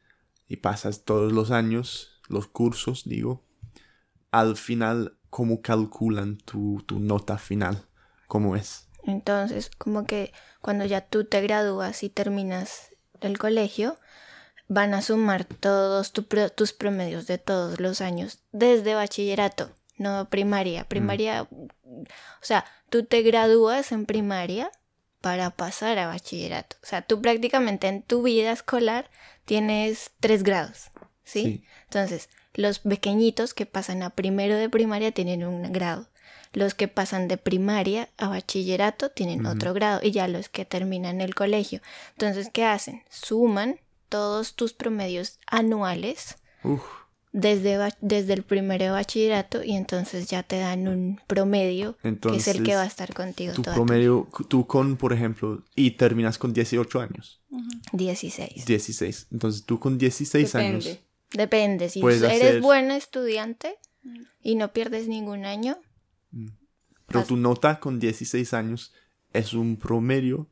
y 0.51 0.57
pasas 0.57 1.05
todos 1.05 1.31
los 1.31 1.49
años, 1.49 2.19
los 2.27 2.47
cursos, 2.47 3.03
digo, 3.05 3.41
al 4.31 4.57
final, 4.57 5.17
¿cómo 5.29 5.61
calculan 5.61 6.37
tu, 6.39 6.83
tu 6.85 6.99
nota 6.99 7.37
final? 7.37 7.85
¿Cómo 8.27 8.57
es? 8.57 8.89
Entonces, 9.03 9.71
como 9.77 10.05
que 10.05 10.33
cuando 10.59 10.83
ya 10.83 10.99
tú 11.01 11.23
te 11.23 11.41
gradúas 11.41 12.03
y 12.03 12.09
terminas 12.09 12.89
el 13.21 13.37
colegio, 13.37 13.97
van 14.67 14.93
a 14.93 15.01
sumar 15.01 15.45
todos 15.45 16.11
tu 16.11 16.25
pro- 16.25 16.49
tus 16.49 16.73
promedios 16.73 17.27
de 17.27 17.37
todos 17.37 17.79
los 17.79 18.01
años, 18.01 18.39
desde 18.51 18.93
bachillerato, 18.93 19.71
no 19.97 20.29
primaria. 20.29 20.83
Primaria, 20.83 21.43
o 21.43 22.05
sea, 22.41 22.65
tú 22.89 23.05
te 23.05 23.21
gradúas 23.21 23.93
en 23.93 24.05
primaria 24.05 24.69
para 25.21 25.51
pasar 25.51 25.97
a 25.97 26.07
bachillerato. 26.07 26.75
O 26.83 26.85
sea, 26.85 27.03
tú 27.03 27.21
prácticamente 27.21 27.87
en 27.87 28.01
tu 28.03 28.21
vida 28.23 28.51
escolar 28.51 29.09
tienes 29.51 30.11
tres 30.21 30.43
grados, 30.43 30.91
¿sí? 31.25 31.43
Sí. 31.43 31.63
Entonces, 31.83 32.29
los 32.53 32.79
pequeñitos 32.79 33.53
que 33.53 33.65
pasan 33.65 34.01
a 34.01 34.11
primero 34.11 34.55
de 34.55 34.69
primaria 34.69 35.11
tienen 35.11 35.43
un 35.43 35.73
grado. 35.73 36.07
Los 36.53 36.73
que 36.73 36.87
pasan 36.87 37.27
de 37.27 37.35
primaria 37.35 38.07
a 38.17 38.29
bachillerato 38.29 39.11
tienen 39.11 39.45
otro 39.45 39.73
grado 39.73 39.99
y 40.01 40.11
ya 40.11 40.29
los 40.29 40.47
que 40.47 40.63
terminan 40.63 41.19
el 41.19 41.35
colegio. 41.35 41.81
Entonces, 42.11 42.49
¿qué 42.53 42.63
hacen? 42.63 43.03
Suman 43.09 43.81
todos 44.07 44.55
tus 44.55 44.71
promedios 44.71 45.37
anuales 45.47 46.37
Uf, 46.63 46.83
desde, 47.33 47.77
desde 48.01 48.33
el 48.33 48.43
primero 48.43 48.83
de 48.85 48.91
bachillerato 48.91 49.63
y 49.63 49.71
entonces 49.75 50.27
ya 50.27 50.43
te 50.43 50.57
dan 50.59 50.87
un 50.87 51.19
promedio 51.27 51.95
que 52.01 52.09
es 52.09 52.47
el 52.47 52.63
que 52.63 52.73
Entonces, 52.73 52.75
va 52.75 52.81
a 52.83 52.87
estar 52.87 53.13
contigo 53.13 53.53
tu 53.53 53.61
toda 53.61 53.75
tu 53.75 53.85
promedio, 53.85 54.27
tú 54.49 54.67
con, 54.67 54.97
por 54.97 55.13
ejemplo, 55.13 55.63
y 55.75 55.91
terminas 55.91 56.37
con 56.37 56.51
18 56.53 56.99
años, 56.99 57.41
16. 57.93 58.65
16. 58.65 59.27
Entonces 59.31 59.65
tú 59.65 59.79
con 59.79 59.97
16 59.97 60.55
años, 60.55 60.83
Depende. 60.85 61.11
Depende, 61.33 61.89
si 61.89 62.01
eres 62.01 62.23
hacer- 62.23 62.61
buen 62.61 62.91
estudiante 62.91 63.75
y 64.41 64.55
no 64.55 64.73
pierdes 64.73 65.07
ningún 65.07 65.45
año, 65.45 65.77
pero 67.07 67.21
Pas- 67.21 67.27
tu 67.27 67.37
nota 67.37 67.79
con 67.79 67.99
16 68.01 68.53
años 68.53 68.91
es 69.31 69.53
un 69.53 69.77
promedio 69.77 70.49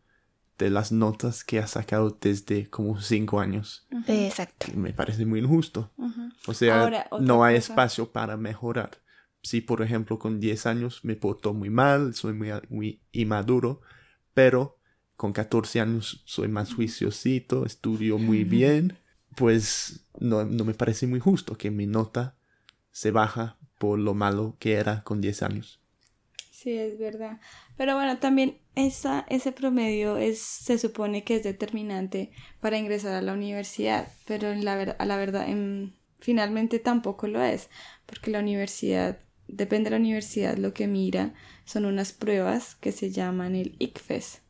de 0.59 0.69
las 0.69 0.91
notas 0.91 1.43
que 1.43 1.57
has 1.57 1.71
sacado 1.71 2.15
desde 2.21 2.69
como 2.69 3.01
5 3.01 3.39
años. 3.39 3.87
exacto. 4.07 4.67
que 4.67 4.73
Me 4.77 4.93
parece 4.93 5.25
muy 5.25 5.39
injusto. 5.39 5.91
Ujú. 5.97 6.29
O 6.47 6.53
sea, 6.53 6.81
Ahora, 6.81 7.07
no 7.21 7.43
hay 7.43 7.55
cosa. 7.55 7.71
espacio 7.71 8.11
para 8.11 8.37
mejorar. 8.37 8.91
Si, 9.41 9.61
por 9.61 9.81
ejemplo, 9.81 10.19
con 10.19 10.39
10 10.41 10.65
años 10.65 10.99
me 11.03 11.15
porto 11.15 11.53
muy 11.53 11.69
mal, 11.69 12.13
soy 12.13 12.33
muy, 12.33 12.49
muy 12.69 13.01
inmaduro, 13.13 13.81
pero 14.33 14.77
con 15.15 15.31
14 15.31 15.79
años 15.79 16.21
soy 16.25 16.49
más 16.49 16.73
juiciosito, 16.73 17.65
estudio 17.65 18.17
muy 18.17 18.43
bien, 18.43 18.97
pues 19.35 20.05
no, 20.19 20.43
no 20.43 20.65
me 20.65 20.73
parece 20.73 21.07
muy 21.07 21.19
justo 21.21 21.57
que 21.57 21.71
mi 21.71 21.87
nota 21.87 22.35
se 22.91 23.11
baja 23.11 23.57
por 23.77 23.97
lo 23.97 24.13
malo 24.13 24.57
que 24.59 24.73
era 24.73 25.03
con 25.03 25.21
10 25.21 25.41
años. 25.43 25.78
Sí, 26.61 26.77
es 26.77 26.99
verdad. 26.99 27.39
Pero 27.77 27.95
bueno, 27.95 28.17
también 28.17 28.57
esa, 28.75 29.25
ese 29.29 29.53
promedio 29.53 30.17
es, 30.17 30.39
se 30.39 30.77
supone 30.77 31.23
que 31.23 31.37
es 31.37 31.43
determinante 31.43 32.31
para 32.59 32.77
ingresar 32.77 33.13
a 33.13 33.21
la 33.21 33.31
universidad, 33.31 34.09
pero 34.27 34.51
en 34.51 34.65
la, 34.65 34.73
a 34.73 35.05
la 35.05 35.15
verdad, 35.15 35.47
en, 35.47 35.95
finalmente 36.19 36.79
tampoco 36.79 37.27
lo 37.27 37.41
es, 37.41 37.69
porque 38.05 38.29
la 38.29 38.39
universidad, 38.39 39.19
depende 39.47 39.85
de 39.85 39.91
la 39.91 40.01
universidad, 40.01 40.57
lo 40.57 40.73
que 40.73 40.87
mira 40.87 41.33
son 41.63 41.85
unas 41.85 42.11
pruebas 42.11 42.75
que 42.75 42.91
se 42.91 43.09
llaman 43.09 43.55
el 43.55 43.77
ICFES, 43.79 44.41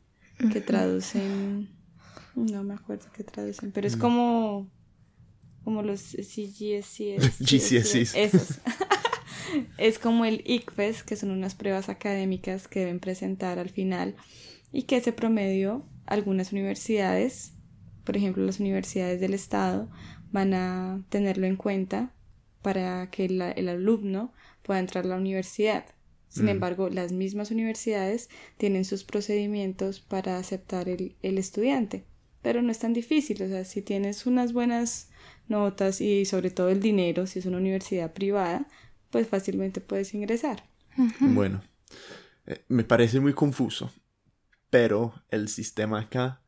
que 0.52 0.60
traducen, 0.60 1.68
no 2.34 2.64
me 2.64 2.74
acuerdo 2.74 3.06
qué 3.14 3.22
traducen, 3.22 3.70
pero 3.70 3.86
es 3.86 3.96
mm. 3.96 4.00
como, 4.00 4.68
como 5.62 5.82
los 5.82 6.00
CGSCs. 6.00 7.38
GCSEs. 7.38 8.14
Esos. 8.16 8.58
es 9.78 9.98
como 9.98 10.24
el 10.24 10.42
ICFES, 10.46 11.02
que 11.02 11.16
son 11.16 11.30
unas 11.30 11.54
pruebas 11.54 11.88
académicas 11.88 12.68
que 12.68 12.80
deben 12.80 13.00
presentar 13.00 13.58
al 13.58 13.70
final 13.70 14.16
y 14.72 14.82
que 14.84 14.96
ese 14.96 15.12
promedio 15.12 15.86
algunas 16.06 16.52
universidades, 16.52 17.54
por 18.04 18.16
ejemplo 18.16 18.44
las 18.44 18.60
universidades 18.60 19.20
del 19.20 19.34
Estado, 19.34 19.88
van 20.32 20.54
a 20.54 21.04
tenerlo 21.08 21.46
en 21.46 21.56
cuenta 21.56 22.14
para 22.62 23.10
que 23.10 23.24
el 23.24 23.68
alumno 23.68 24.32
pueda 24.62 24.80
entrar 24.80 25.04
a 25.04 25.08
la 25.08 25.16
universidad. 25.16 25.84
Sin 26.28 26.44
mm. 26.44 26.50
embargo, 26.50 26.88
las 26.88 27.12
mismas 27.12 27.50
universidades 27.50 28.28
tienen 28.56 28.84
sus 28.84 29.04
procedimientos 29.04 30.00
para 30.00 30.38
aceptar 30.38 30.88
el, 30.88 31.16
el 31.22 31.38
estudiante. 31.38 32.04
Pero 32.42 32.62
no 32.62 32.70
es 32.70 32.78
tan 32.78 32.92
difícil, 32.92 33.42
o 33.42 33.48
sea, 33.48 33.64
si 33.64 33.82
tienes 33.82 34.26
unas 34.26 34.52
buenas 34.52 35.10
notas 35.48 36.00
y 36.00 36.24
sobre 36.24 36.50
todo 36.50 36.70
el 36.70 36.80
dinero, 36.80 37.26
si 37.26 37.40
es 37.40 37.46
una 37.46 37.58
universidad 37.58 38.12
privada, 38.12 38.66
pues 39.10 39.28
fácilmente 39.28 39.80
puedes 39.80 40.14
ingresar. 40.14 40.64
Bueno, 41.20 41.62
eh, 42.46 42.64
me 42.68 42.84
parece 42.84 43.20
muy 43.20 43.32
confuso, 43.32 43.92
pero 44.70 45.14
el 45.30 45.48
sistema 45.48 46.00
acá 46.00 46.40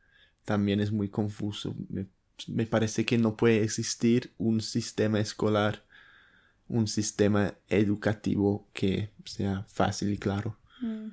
también 0.45 0.79
es 0.79 0.91
muy 0.91 1.09
confuso. 1.09 1.75
Me, 1.89 2.07
me, 2.47 2.65
parece 2.65 3.05
que 3.05 3.17
no 3.17 3.35
puede 3.35 3.63
existir 3.63 4.33
un 4.37 4.61
sistema 4.61 5.19
escolar, 5.19 5.85
un 6.67 6.87
sistema 6.87 7.53
educativo 7.69 8.67
que 8.73 9.09
sea 9.25 9.65
fácil 9.67 10.11
y 10.11 10.17
claro. 10.17 10.57
Mm. 10.81 11.09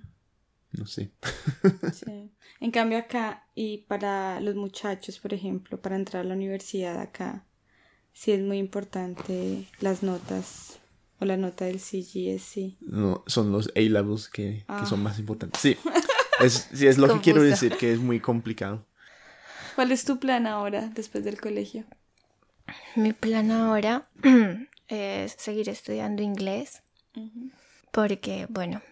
No 0.73 0.87
sé. 0.87 1.11
sí. 1.93 2.31
En 2.61 2.71
cambio 2.71 2.99
acá, 2.99 3.47
y 3.55 3.79
para 3.89 4.41
los 4.41 4.55
muchachos, 4.55 5.19
por 5.19 5.35
ejemplo, 5.35 5.81
para 5.81 5.97
entrar 5.97 6.25
a 6.25 6.29
la 6.29 6.35
universidad 6.35 7.01
acá, 7.01 7.45
sí 8.13 8.33
es 8.33 8.41
muy 8.41 8.59
importante 8.59 9.67
las 9.81 10.03
notas 10.03 10.79
o 11.21 11.25
la 11.25 11.37
nota 11.37 11.67
del 11.67 11.79
CGSC. 11.79 12.81
No, 12.81 13.23
son 13.27 13.53
los 13.53 13.69
A-levels 13.77 14.29
que, 14.29 14.65
que, 14.67 14.87
son 14.87 15.01
ah. 15.01 15.05
más 15.05 15.19
importantes. 15.19 15.61
Sí, 15.61 15.77
es, 16.41 16.69
sí, 16.73 16.87
es 16.87 16.99
lo 16.99 17.13
que 17.15 17.21
quiero 17.21 17.43
decir, 17.43 17.77
que 17.77 17.93
es 17.93 17.99
muy 17.99 18.21
complicado. 18.21 18.87
¿Cuál 19.75 19.93
es 19.93 20.05
tu 20.05 20.19
plan 20.19 20.47
ahora, 20.47 20.91
después 20.95 21.25
del 21.25 21.41
colegio? 21.41 21.85
Mi 22.97 23.13
plan 23.13 23.51
ahora 23.51 24.09
es 24.89 25.37
seguir 25.39 25.69
estudiando 25.69 26.23
inglés. 26.23 26.83
Porque, 27.91 28.47
bueno, 28.49 28.83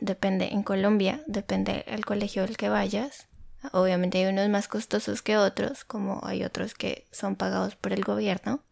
depende, 0.00 0.48
en 0.52 0.62
Colombia, 0.62 1.22
depende 1.26 1.84
el 1.88 2.04
colegio 2.04 2.44
al 2.44 2.56
que 2.56 2.68
vayas. 2.68 3.26
Obviamente 3.72 4.18
hay 4.18 4.26
unos 4.26 4.48
más 4.48 4.68
costosos 4.68 5.22
que 5.22 5.36
otros, 5.36 5.84
como 5.84 6.20
hay 6.24 6.44
otros 6.44 6.74
que 6.74 7.06
son 7.10 7.36
pagados 7.36 7.76
por 7.76 7.92
el 7.92 8.04
gobierno. 8.04 8.62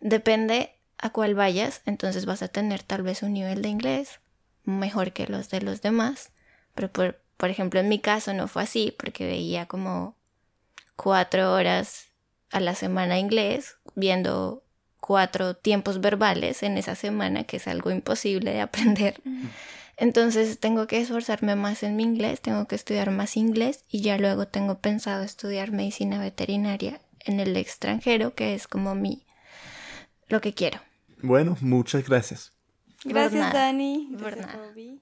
Depende 0.00 0.74
a 1.00 1.10
cuál 1.10 1.34
vayas, 1.34 1.82
entonces 1.86 2.26
vas 2.26 2.42
a 2.42 2.48
tener 2.48 2.82
tal 2.82 3.02
vez 3.02 3.22
un 3.22 3.32
nivel 3.32 3.62
de 3.62 3.68
inglés 3.68 4.20
mejor 4.64 5.12
que 5.12 5.26
los 5.26 5.48
de 5.48 5.62
los 5.62 5.82
demás. 5.82 6.30
Pero 6.74 6.92
por, 6.92 7.20
por 7.36 7.50
ejemplo, 7.50 7.80
en 7.80 7.88
mi 7.88 7.98
caso 7.98 8.34
no 8.34 8.48
fue 8.48 8.62
así, 8.62 8.94
porque 8.98 9.26
veía 9.26 9.66
como 9.66 10.16
cuatro 10.96 11.52
horas 11.52 12.08
a 12.50 12.60
la 12.60 12.74
semana 12.74 13.18
inglés, 13.18 13.76
viendo 13.94 14.64
cuatro 15.00 15.54
tiempos 15.56 16.00
verbales 16.00 16.62
en 16.62 16.76
esa 16.76 16.94
semana, 16.94 17.44
que 17.44 17.56
es 17.56 17.66
algo 17.66 17.90
imposible 17.90 18.52
de 18.52 18.60
aprender. 18.60 19.20
Entonces 19.96 20.58
tengo 20.58 20.86
que 20.86 21.00
esforzarme 21.00 21.56
más 21.56 21.82
en 21.82 21.96
mi 21.96 22.04
inglés, 22.04 22.40
tengo 22.40 22.66
que 22.66 22.74
estudiar 22.74 23.10
más 23.10 23.36
inglés 23.36 23.84
y 23.88 24.00
ya 24.00 24.18
luego 24.18 24.48
tengo 24.48 24.78
pensado 24.78 25.22
estudiar 25.22 25.72
medicina 25.72 26.18
veterinaria 26.18 27.00
en 27.20 27.38
el 27.40 27.56
extranjero, 27.56 28.34
que 28.34 28.54
es 28.54 28.66
como 28.66 28.94
mi 28.94 29.26
lo 30.28 30.40
que 30.40 30.54
quiero. 30.54 30.80
Bueno, 31.22 31.56
muchas 31.60 32.06
gracias. 32.08 32.52
Gracias, 33.04 33.52
Dani. 33.52 34.08
Gracias, 34.12 35.00